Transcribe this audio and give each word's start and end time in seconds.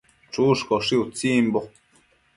Chushcaushi 0.31 0.95
utsibo 1.03 1.61